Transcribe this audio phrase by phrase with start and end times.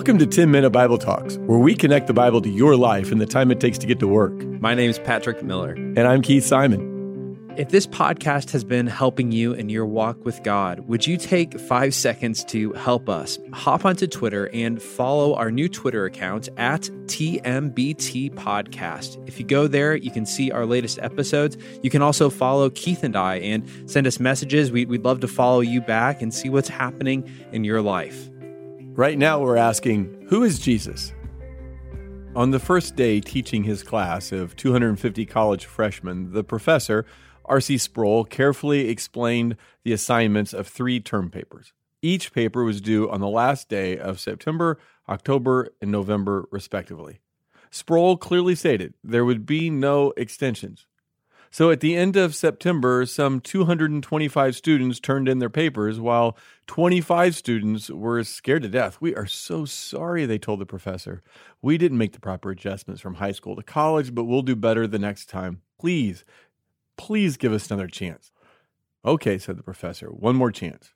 [0.00, 3.20] Welcome to 10 Minute Bible Talks, where we connect the Bible to your life and
[3.20, 4.32] the time it takes to get to work.
[4.58, 5.72] My name is Patrick Miller.
[5.72, 7.52] And I'm Keith Simon.
[7.58, 11.60] If this podcast has been helping you in your walk with God, would you take
[11.60, 13.38] five seconds to help us?
[13.52, 19.22] Hop onto Twitter and follow our new Twitter account at TMBT Podcast.
[19.28, 21.58] If you go there, you can see our latest episodes.
[21.82, 24.72] You can also follow Keith and I and send us messages.
[24.72, 28.30] We, would love to follow you back and see what's happening in your life.
[29.00, 31.14] Right now, we're asking who is Jesus?
[32.36, 37.06] On the first day teaching his class of 250 college freshmen, the professor,
[37.46, 37.78] R.C.
[37.78, 41.72] Sproul, carefully explained the assignments of three term papers.
[42.02, 47.20] Each paper was due on the last day of September, October, and November, respectively.
[47.70, 50.86] Sproul clearly stated there would be no extensions.
[51.52, 56.36] So at the end of September, some 225 students turned in their papers, while
[56.68, 58.98] 25 students were scared to death.
[59.00, 61.22] We are so sorry, they told the professor.
[61.60, 64.86] We didn't make the proper adjustments from high school to college, but we'll do better
[64.86, 65.62] the next time.
[65.80, 66.24] Please,
[66.96, 68.30] please give us another chance.
[69.04, 70.92] Okay, said the professor, one more chance.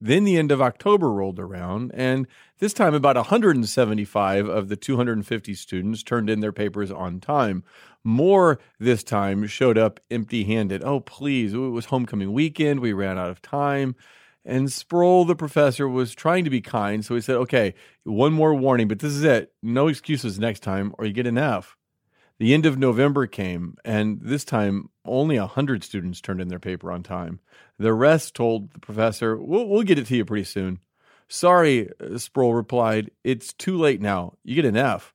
[0.00, 2.26] Then the end of October rolled around, and
[2.58, 7.64] this time about 175 of the 250 students turned in their papers on time.
[8.04, 10.84] More this time showed up empty handed.
[10.84, 12.80] Oh, please, it was homecoming weekend.
[12.80, 13.96] We ran out of time.
[14.44, 17.04] And Sproul, the professor, was trying to be kind.
[17.04, 19.52] So he said, okay, one more warning, but this is it.
[19.62, 21.76] No excuses next time, or you get an F.
[22.38, 26.92] The end of November came, and this time only 100 students turned in their paper
[26.92, 27.40] on time.
[27.78, 30.80] The rest told the professor, we'll, we'll get it to you pretty soon.
[31.28, 34.34] Sorry, uh, Sproul replied, it's too late now.
[34.44, 35.14] You get an F.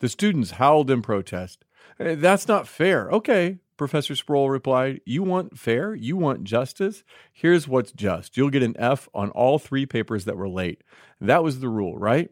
[0.00, 1.64] The students howled in protest.
[2.00, 3.10] Uh, that's not fair.
[3.10, 5.94] Okay, Professor Sproul replied, You want fair?
[5.94, 7.04] You want justice?
[7.32, 8.36] Here's what's just.
[8.36, 10.82] You'll get an F on all three papers that were late.
[11.20, 12.30] That was the rule, right?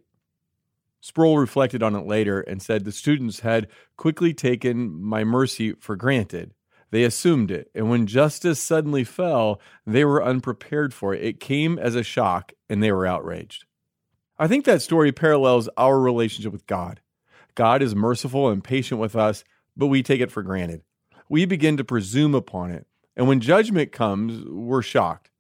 [1.00, 5.96] Sproul reflected on it later and said the students had quickly taken my mercy for
[5.96, 6.52] granted.
[6.90, 11.24] They assumed it, and when justice suddenly fell, they were unprepared for it.
[11.24, 13.64] It came as a shock, and they were outraged.
[14.38, 17.00] I think that story parallels our relationship with God.
[17.54, 19.44] God is merciful and patient with us,
[19.76, 20.82] but we take it for granted.
[21.28, 22.86] We begin to presume upon it,
[23.16, 25.30] and when judgment comes, we're shocked.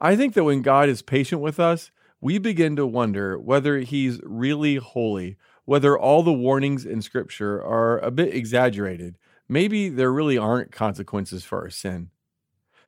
[0.00, 1.90] I think that when God is patient with us,
[2.20, 7.98] we begin to wonder whether He's really holy, whether all the warnings in Scripture are
[7.98, 9.18] a bit exaggerated,
[9.48, 12.10] maybe there really aren't consequences for our sin.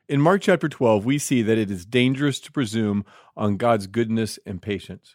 [0.08, 3.04] In Mark chapter 12, we see that it is dangerous to presume
[3.36, 5.14] on God's goodness and patience.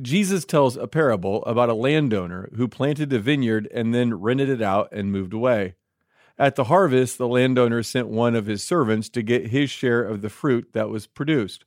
[0.00, 4.62] Jesus tells a parable about a landowner who planted a vineyard and then rented it
[4.62, 5.74] out and moved away.
[6.38, 10.22] At the harvest, the landowner sent one of his servants to get his share of
[10.22, 11.64] the fruit that was produced.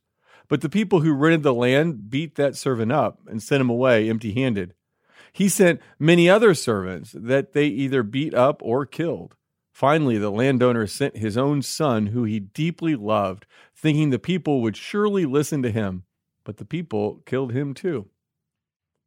[0.48, 4.08] But the people who rented the land beat that servant up and sent him away
[4.08, 4.74] empty handed.
[5.32, 9.34] He sent many other servants that they either beat up or killed.
[9.72, 14.76] Finally, the landowner sent his own son, who he deeply loved, thinking the people would
[14.76, 16.04] surely listen to him.
[16.44, 18.08] But the people killed him too.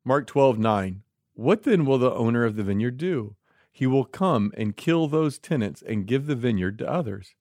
[0.05, 1.01] Mark 12, 9.
[1.33, 3.35] What then will the owner of the vineyard do?
[3.71, 7.33] He will come and kill those tenants and give the vineyard to others.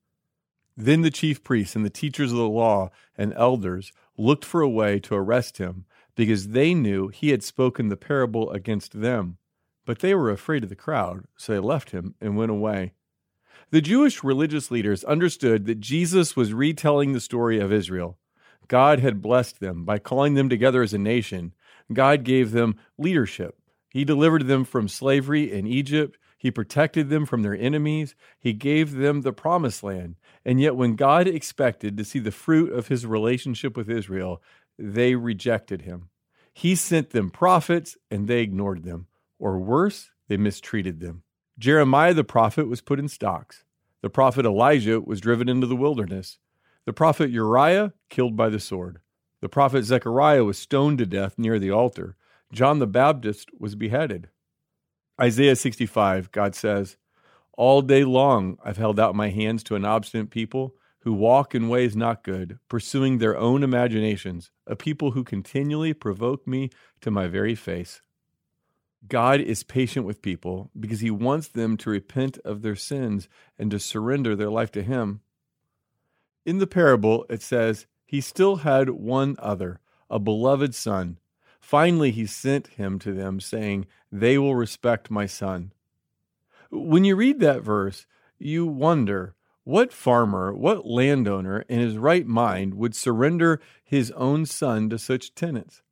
[0.81, 4.69] Then the chief priests and the teachers of the law and elders looked for a
[4.69, 9.39] way to arrest him because they knew he had spoken the parable against them.
[9.85, 12.93] But they were afraid of the crowd, so they left him and went away.
[13.71, 18.17] The Jewish religious leaders understood that Jesus was retelling the story of Israel.
[18.69, 21.55] God had blessed them by calling them together as a nation.
[21.93, 23.59] God gave them leadership.
[23.91, 26.19] He delivered them from slavery in Egypt.
[26.39, 28.15] He protected them from their enemies.
[28.39, 30.15] He gave them the promised land.
[30.45, 34.41] And yet, when God expected to see the fruit of his relationship with Israel,
[34.79, 36.11] they rejected him.
[36.55, 39.09] He sent them prophets, and they ignored them.
[39.41, 41.25] Or worse, they mistreated them.
[41.59, 43.65] Jeremiah the prophet was put in stocks.
[44.01, 46.39] The prophet Elijah was driven into the wilderness.
[46.85, 49.01] The prophet Uriah killed by the sword.
[49.41, 52.17] The prophet Zechariah was stoned to death near the altar.
[52.53, 54.29] John the Baptist was beheaded.
[55.21, 56.97] Isaiah 65, God says,
[57.57, 61.69] All day long I've held out my hands to an obstinate people who walk in
[61.69, 66.71] ways not good, pursuing their own imaginations, a people who continually provoke me
[67.01, 68.01] to my very face.
[69.09, 73.29] God is patient with people because he wants them to repent of their sins
[73.59, 75.21] and to surrender their life to him.
[76.45, 79.81] In the parable, it says, He still had one other,
[80.11, 81.19] a beloved son.
[81.69, 85.71] Finally, he sent him to them, saying, They will respect my son.
[86.71, 88.07] When you read that verse,
[88.39, 89.35] you wonder
[89.65, 95.35] what farmer, what landowner in his right mind would surrender his own son to such
[95.35, 95.83] tenants?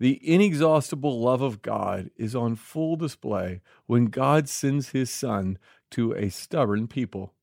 [0.00, 5.58] The inexhaustible love of God is on full display when God sends his Son
[5.92, 7.34] to a stubborn people.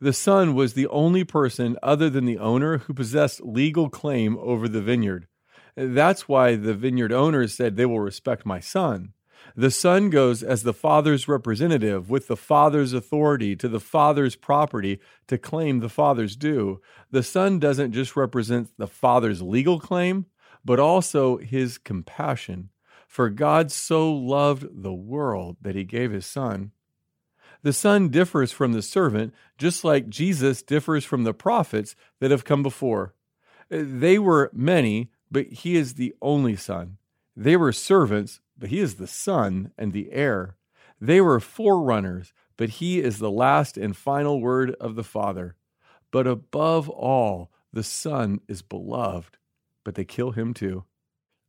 [0.00, 4.68] The Son was the only person other than the owner who possessed legal claim over
[4.68, 5.26] the vineyard.
[5.80, 9.14] That's why the vineyard owners said, They will respect my Son.
[9.56, 15.00] The Son goes as the Father's representative with the Father's authority to the Father's property
[15.26, 16.82] to claim the Father's due.
[17.10, 20.26] The Son doesn't just represent the Father's legal claim,
[20.64, 22.68] but also his compassion.
[23.08, 26.72] For God so loved the world that he gave his Son.
[27.62, 32.44] The Son differs from the servant, just like Jesus differs from the prophets that have
[32.44, 33.14] come before.
[33.70, 36.98] They were many, but he is the only Son.
[37.36, 40.56] They were servants, but he is the Son and the heir.
[41.00, 45.56] They were forerunners, but he is the last and final word of the Father.
[46.10, 49.38] But above all, the Son is beloved,
[49.84, 50.84] but they kill him too.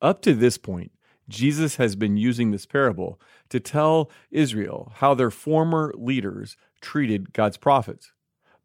[0.01, 0.91] Up to this point,
[1.27, 3.19] Jesus has been using this parable
[3.49, 8.11] to tell Israel how their former leaders treated God's prophets.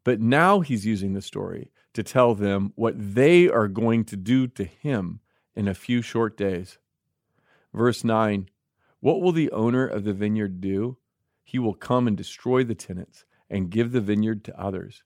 [0.07, 4.47] But now he's using the story to tell them what they are going to do
[4.47, 5.19] to him
[5.53, 6.77] in a few short days.
[7.73, 8.47] Verse 9
[9.01, 10.95] What will the owner of the vineyard do?
[11.43, 15.03] He will come and destroy the tenants and give the vineyard to others.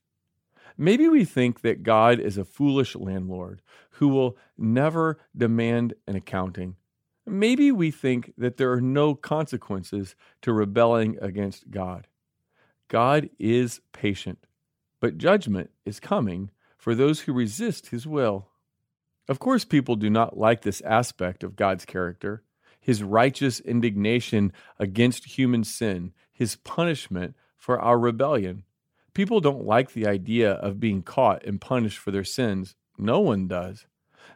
[0.77, 3.63] Maybe we think that God is a foolish landlord
[3.93, 6.75] who will never demand an accounting.
[7.25, 10.13] Maybe we think that there are no consequences
[10.43, 12.05] to rebelling against God.
[12.87, 14.45] God is patient,
[15.01, 18.47] but judgment is coming for those who resist his will.
[19.27, 22.43] Of course, people do not like this aspect of God's character
[22.83, 28.63] his righteous indignation against human sin, his punishment for our rebellion.
[29.13, 32.73] People don't like the idea of being caught and punished for their sins.
[32.97, 33.85] No one does.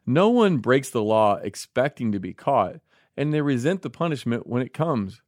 [0.05, 2.75] No one breaks the law expecting to be caught,
[3.17, 5.21] and they resent the punishment when it comes.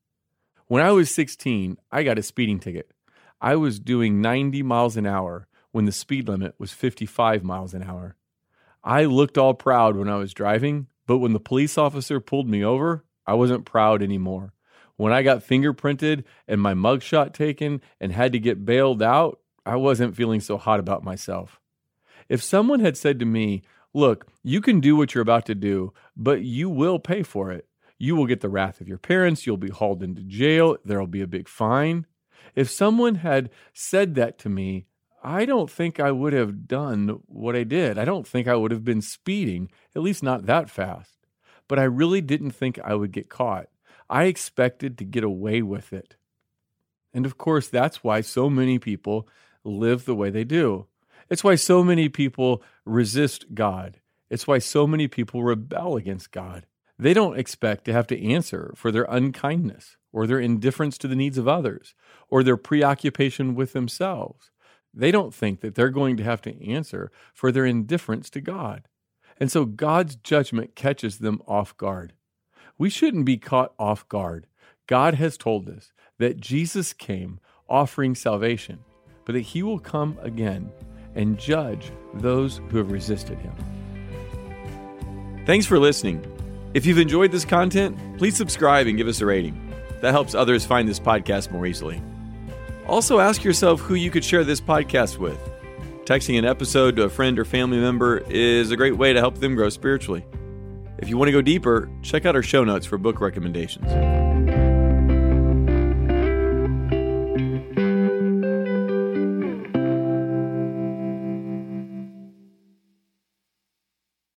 [0.68, 2.92] When I was 16, I got a speeding ticket.
[3.39, 7.84] I was doing 90 miles an hour when the speed limit was 55 miles an
[7.84, 8.16] hour.
[8.84, 12.63] I looked all proud when I was driving, but when the police officer pulled me
[12.63, 14.54] over, I wasn't proud anymore.
[14.95, 19.75] When I got fingerprinted and my mugshot taken and had to get bailed out, I
[19.75, 21.60] wasn't feeling so hot about myself.
[22.30, 23.62] If someone had said to me,
[23.94, 27.68] Look, you can do what you're about to do, but you will pay for it.
[27.98, 29.48] You will get the wrath of your parents.
[29.48, 30.78] You'll be hauled into jail.
[30.86, 32.06] There'll be a big fine.
[32.57, 34.88] If someone had said that to me,
[35.24, 37.98] I don't think I would have done what I did.
[37.98, 41.18] I don't think I would have been speeding, at least not that fast
[41.68, 43.68] but I really didn't think I would get caught.
[44.09, 46.15] I expected to get away with it.
[47.13, 49.27] And of course, that's why so many people
[49.63, 50.88] live the way they do.
[51.30, 54.00] It's why so many people resist God.
[54.30, 56.65] It's why so many people rebel against God.
[56.99, 61.15] They don't expect to have to answer for their unkindness or their indifference to the
[61.15, 61.94] needs of others
[62.29, 64.49] or their preoccupation with themselves.
[64.94, 68.88] They don't think that they're going to have to answer for their indifference to God.
[69.39, 72.13] And so God's judgment catches them off guard.
[72.79, 74.47] We shouldn't be caught off guard.
[74.88, 77.39] God has told us that Jesus came
[77.69, 78.79] offering salvation,
[79.25, 80.71] but that he will come again
[81.13, 83.53] and judge those who have resisted him.
[85.45, 86.37] Thanks for listening.
[86.77, 89.74] If you've enjoyed this content, please subscribe and give us a rating.
[90.01, 92.03] That helps others find this podcast more easily.
[92.86, 95.39] Also, ask yourself who you could share this podcast with.
[96.05, 99.39] Texting an episode to a friend or family member is a great way to help
[99.39, 100.24] them grow spiritually.
[101.00, 104.16] If you want to go deeper, check out our show notes for book recommendations.